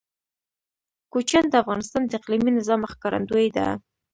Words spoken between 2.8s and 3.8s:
ښکارندوی ده.